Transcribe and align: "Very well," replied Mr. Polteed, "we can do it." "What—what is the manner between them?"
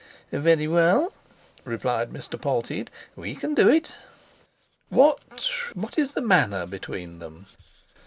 "Very 0.31 0.67
well," 0.67 1.13
replied 1.63 2.09
Mr. 2.11 2.33
Polteed, 2.41 2.87
"we 3.15 3.35
can 3.35 3.53
do 3.53 3.69
it." 3.69 3.91
"What—what 4.89 5.95
is 5.99 6.13
the 6.13 6.21
manner 6.23 6.65
between 6.65 7.19
them?" 7.19 7.45